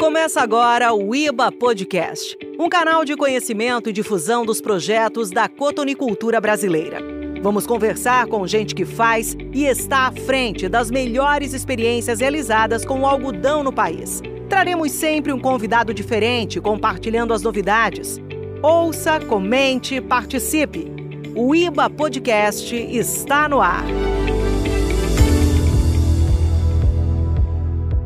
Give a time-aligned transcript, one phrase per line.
[0.00, 6.40] Começa agora o IBA Podcast, um canal de conhecimento e difusão dos projetos da cotonicultura
[6.40, 7.00] brasileira.
[7.42, 13.00] Vamos conversar com gente que faz e está à frente das melhores experiências realizadas com
[13.00, 14.22] o algodão no país.
[14.48, 18.18] Traremos sempre um convidado diferente compartilhando as novidades.
[18.62, 20.90] Ouça, comente, participe.
[21.36, 23.84] O IBA Podcast está no ar.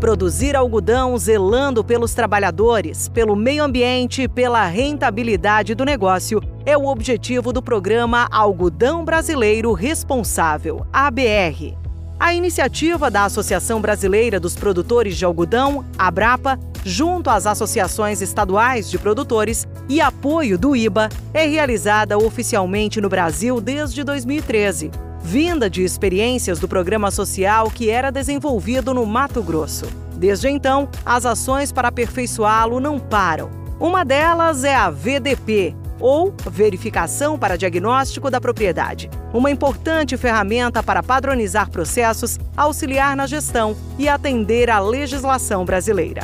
[0.00, 6.86] Produzir algodão zelando pelos trabalhadores, pelo meio ambiente e pela rentabilidade do negócio é o
[6.86, 11.83] objetivo do programa Algodão Brasileiro Responsável, ABR.
[12.24, 18.98] A iniciativa da Associação Brasileira dos Produtores de Algodão, ABRAPA, junto às associações estaduais de
[18.98, 24.90] produtores e apoio do IBA, é realizada oficialmente no Brasil desde 2013
[25.22, 29.84] vinda de experiências do programa social que era desenvolvido no Mato Grosso.
[30.16, 33.50] Desde então, as ações para aperfeiçoá-lo não param.
[33.78, 41.02] Uma delas é a VDP, ou Verificação para Diagnóstico da Propriedade, uma importante ferramenta para
[41.02, 46.22] padronizar processos, auxiliar na gestão e atender à legislação brasileira.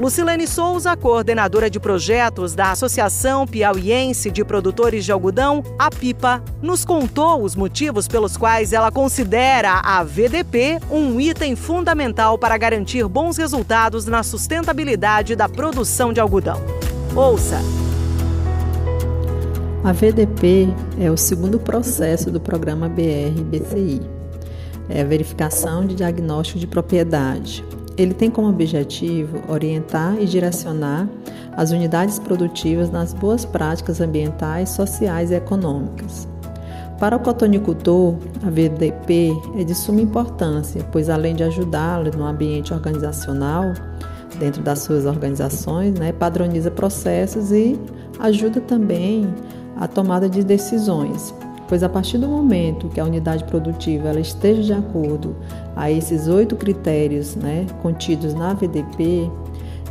[0.00, 6.84] Lucilene Souza, coordenadora de projetos da Associação Piauiense de Produtores de Algodão, a PIPA, nos
[6.84, 13.36] contou os motivos pelos quais ela considera a VDP um item fundamental para garantir bons
[13.36, 16.60] resultados na sustentabilidade da produção de algodão.
[17.14, 17.60] Ouça!
[19.84, 20.68] A VDP
[21.00, 24.00] é o segundo processo do programa BR-BCI.
[24.88, 27.64] É a verificação de diagnóstico de propriedade,
[27.96, 31.08] ele tem como objetivo orientar e direcionar
[31.56, 36.26] as unidades produtivas nas boas práticas ambientais, sociais e econômicas.
[36.98, 38.14] Para o cotonicultor,
[38.46, 43.72] a VDP é de suma importância, pois além de ajudá-lo no ambiente organizacional,
[44.38, 47.78] dentro das suas organizações, né, padroniza processos e
[48.18, 49.28] ajuda também
[49.76, 51.34] a tomada de decisões,
[51.68, 55.36] pois a partir do momento que a unidade produtiva ela esteja de acordo
[55.74, 59.30] a esses oito critérios né, contidos na VDP,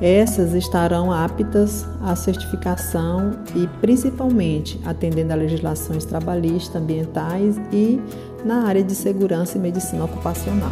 [0.02, 8.02] essas estarão aptas à certificação e principalmente atendendo a legislações trabalhistas, ambientais e
[8.44, 10.72] na área de segurança e medicina ocupacional.